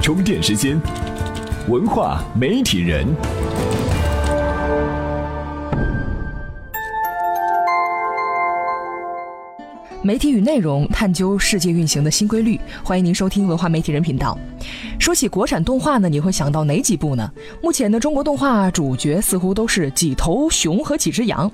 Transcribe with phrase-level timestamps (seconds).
[0.00, 0.80] 充电时间，
[1.68, 3.06] 文化媒体人。
[10.10, 14.36] 媒体与内容探究世界运行的新规律，欢迎您收听文化媒体人频道。
[14.98, 17.30] 说起国产动画呢，你会想到哪几部呢？
[17.62, 21.48] 目前的中国动画主角似乎都是几头熊和几只羊。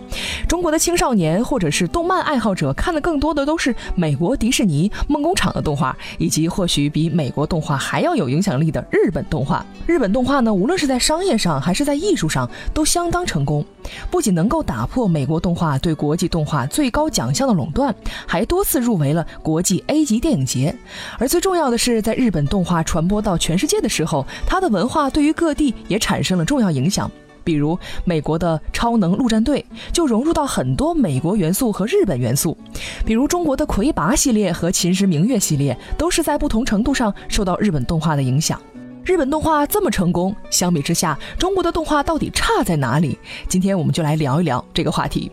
[0.48, 9.64] 中国的青少年或者是动漫爱好者看的更多的都是美国迪士尼、梦工厂的动画，以及或许比美国动画还要有影响力的日本动画。
[9.86, 13.62] 日本动画呢，无论是在商业上还是在艺术上都相当成功，
[14.10, 17.94] 不仅能够打破美国动画对国际动画最高奖项的垄断，
[18.26, 20.74] 还多次入围了国际 A 级电影节，
[21.18, 27.10] 而最重要的是，在日本动画传播到全世界的时候，它的文化对于各地也产生了重要影响。
[27.44, 32.58] 比如美国的《超能陆战队》就融入到很多美国元素和日本元素，
[33.04, 38.60] 比如中国的《魁拔》系列和《秦时明月》系列，都是在不同程度上受到日本动画的影响。
[39.04, 43.16] 日本动画这么成功，相比之下，中国的动画到底差在哪里？
[43.46, 45.30] 今天我们就来聊一聊这个话题。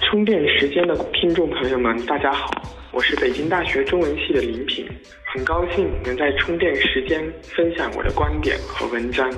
[0.00, 2.50] 充电时间的听众朋友们，大家好，
[2.92, 4.86] 我是北京大学中文系的林品，
[5.34, 9.30] 很高兴能在充电时间分享我的观点和文章。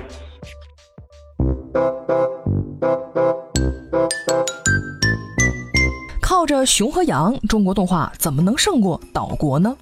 [6.21, 9.75] 靠着熊和羊，中国动画怎么能胜过岛国呢？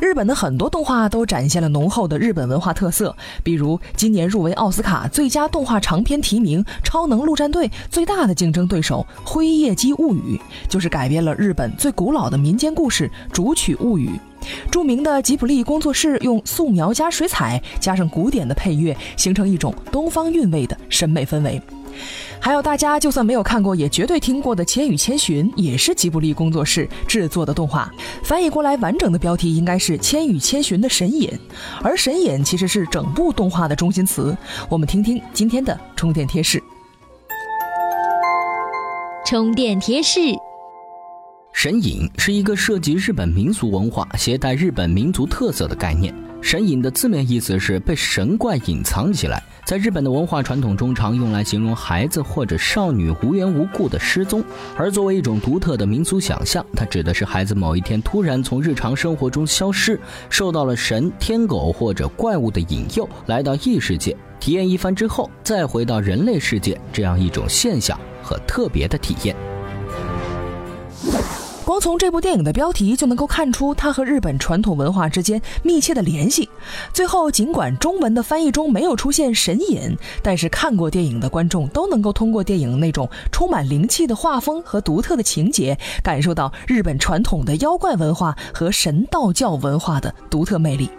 [0.00, 14.08] 日本的很多动画都展现了浓厚的日本文化特色，比如今年入围奥斯卡最佳动画长片提名《超能陆战队》，最大的竞争对手《辉夜姬物语》就是改编了日本最古老的民间故事《竹取物语》。
[14.70, 21.60] 著名的吉卜力工作室用素描加水彩，加上古典的配乐，形成一种东方韵味的审美氛围。
[22.40, 27.92] 还有大家就算没有看过，也绝对听过的《千与千寻》，也是吉卜力工作室制作的动画。
[28.22, 31.28] 翻译过来完整的标题应该是《千与千寻的神隐》，
[31.82, 34.36] 而神隐其实是整部动画的中心词。
[34.68, 36.62] 我们听听今天的充电贴士。
[39.26, 40.20] 充电贴士：
[41.62, 46.10] 神隐是一个涉及日本民俗文化、携带日本民族特色的概念。
[46.40, 54.42] 神隐的字面意思是被神怪隐藏起来，在日本的文化传统中，常用来形容孩子或者少女无缘无故的失踪。
[54.74, 60.00] 而作为一种独特的民俗想象，它指的是孩子某一天突然从日常生活中消失，
[60.30, 69.36] 受到了神、天狗或者怪物的引诱，来到异世界体验一番之后，再回到人类世界这样一种现象和特别的体验。
[71.70, 76.50] 光从这部电影的标题就能够看出它和日本传统文化之间密切的联系。
[76.92, 90.90] 最后，尽管中文的翻译中没有出现“神隐”，但是看过电影的观众都能够通过电影那种充满灵气的画风和独特的情节，感受到日本传统的妖怪文化和神道教文化的独特魅力。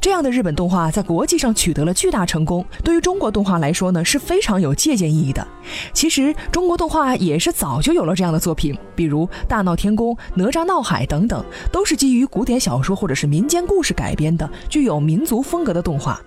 [0.00, 5.46] 这样的日本动画在国际上取得了巨大成功，对于中国动画来说呢是非常有借鉴意义的。
[5.92, 16.20] 其实中国动画也是早就有了这样的作品，比如《大闹天宫》《哪吒闹海》等等，都是基于古典小说或者是民间故事改编的，具有民族风格的动画。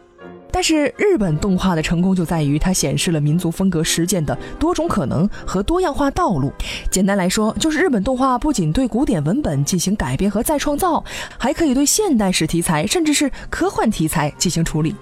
[0.60, 6.52] 但是日本动画的成功就在于它显示了民族风格实践的多种可能和多样化道路。
[6.92, 11.02] 简单来说，就是日本动画不仅对古典文本进行改编和再创造，
[11.38, 14.94] 还可以对现代史题材甚至是科幻题材进行处理。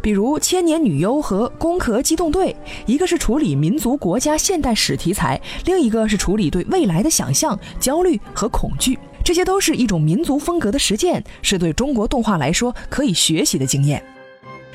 [0.00, 2.52] 比如《千年女优》和《攻壳机动队》，
[2.86, 8.96] 一个是处理民族国家现代史题材，另一个是处理对未来的想象、焦虑和恐惧。
[9.24, 14.00] 这些都是一种民族风格的实践，是对中国动画来说可以学习的经验。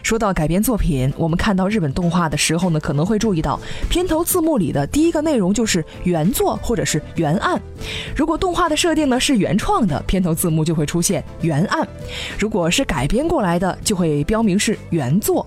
[0.04, 7.62] 说到改编作品，我们看到日本动画的时候呢，可能会注意到片头字幕里的第一个内容就是原作或者是原案。
[8.16, 11.86] 如果动画的设定呢是原创的，片头字幕就会出现原案；
[12.38, 15.46] 如果是改编过来的，就会标明是原作。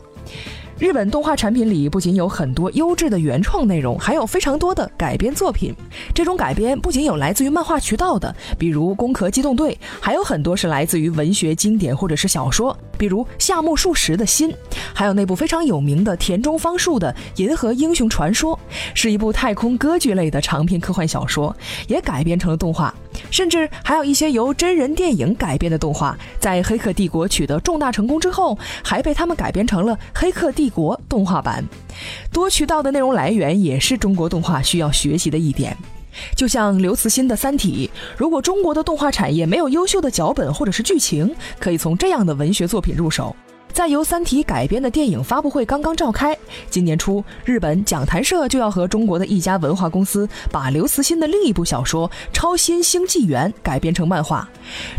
[0.83, 5.73] 日本动画产品里不仅有很多优质的原创内容，还有非常多的改编作品。
[6.13, 14.53] 这种改编不仅有来自于漫画渠道的，比如《攻壳机动队》，还有很多是来自于文学经典或者是小说，比如夏目漱石的心，
[14.93, 18.57] 还有那部非常有名的田中芳树的《银河英雄传说》，
[18.93, 21.57] 是一部太空歌剧类的长篇科幻小说，
[21.87, 22.93] 也改编成了动画。
[23.31, 31.65] 甚至还有一些由真人电影改编的动画，在《黑客帝国》取得重大成功之后，还被他们改编成了《黑客帝国》动画版。
[32.33, 35.77] 多渠道的内容来源也是中国动画需要学习的一点。
[36.37, 43.35] 就像刘慈欣的《三体》，如果中国的动画产业没有优秀的脚本或者是剧情，可以从这样的文学作品入手。
[43.73, 46.37] 在由《三体》改编的电影发布会刚刚召开，
[46.69, 54.47] 今年初，日本讲谈社就要和中国的一家文化公司把刘慈欣的另一部小说《超新星纪元》改编成漫画。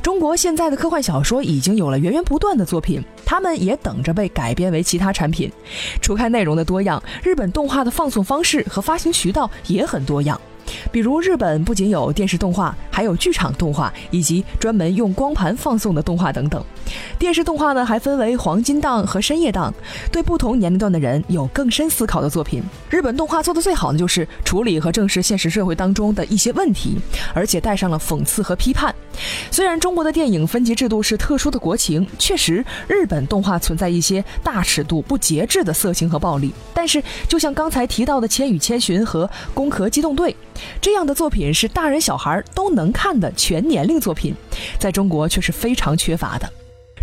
[0.01, 5.51] 中国现在的科幻小说已经有了源源不断的作品，他们也等着被改编为其他产品。
[6.01, 10.39] 除开内容的多样，日本动画的放送方式和发行渠道也很多样。
[10.91, 16.63] 比如，日本不仅有电视动画，还有剧场动画，以及专门用光盘放送的动画等等。
[17.17, 19.73] 电视动画呢，还分为黄金档和深夜档，
[20.11, 22.61] 对不同年龄段的人有更深思考的作品。
[22.89, 26.97] 日本动画做的最好的就是处理和正视现实社会当中的一些问题，
[27.33, 28.93] 而且带上了讽刺和批判。
[29.51, 40.31] 虽然中国的电影分级制度是特殊的国情，确实日本动画存在一些大尺度、不节制的色情和暴力，但是就像刚才提到的《千与千寻》和《攻壳机动队》。
[40.81, 44.33] 这样的作品是大人小孩都能看的全年龄作品，
[44.79, 46.51] 在中国却是非常缺乏的。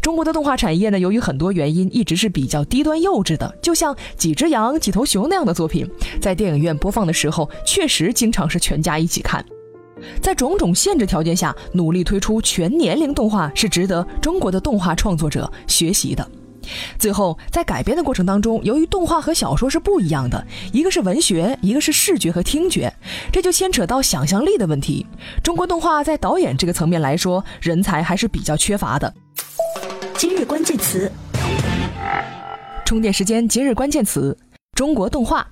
[0.02, 3.54] 中国的动画产业呢，由于很多原因，一直是比较低端幼稚的。
[3.60, 5.86] 就像几只羊、几头熊那样的作品，
[6.22, 9.44] 在电影院播放的时候，确实经常是全家一起看。
[10.22, 16.26] 在种种限制条件下，努力推出全年龄动画，是值得中国的动画创作者学习的。
[16.98, 22.92] 最后，在改编的过程当中，由于动画和小说是不一样的，一个是文学，一个是视觉和听觉，
[23.32, 25.06] 这就牵扯到想象力的问题。
[25.42, 29.12] 中国动画在导演这个层面来说，人才还是比较缺乏的。
[30.16, 31.10] 今日关键词：
[32.84, 33.48] 充电时间。
[33.48, 34.36] 今日关键词：
[34.74, 35.46] 中国动画。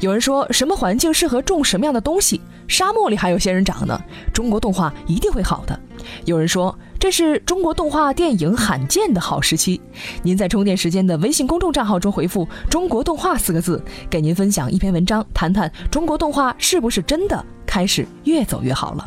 [0.00, 2.40] 有人说，什么环境适合种什么样的东西？
[2.68, 4.00] 沙漠里还有仙人掌呢，
[4.32, 5.78] 中国动画一定会好的。
[6.24, 6.76] 有人说。
[6.98, 9.78] 这是中国动画电影罕见的好时期。
[10.22, 19.06] 您在充电时间的微信公众账号中回复“中国动画”四个字，给您分享一篇文章，谈谈中国动画是不是真的开始越走越好了。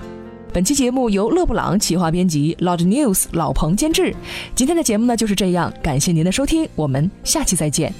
[0.53, 4.15] 本期节目由勒布朗企划编辑，Loud News 老彭监制。
[4.53, 7.91] 今天的节目呢就是这样，感谢您的收听，我们下期再见。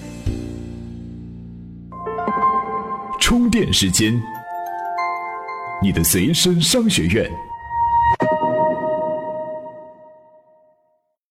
[3.20, 4.22] 充电时间，
[5.82, 7.49] 你的随身商学院。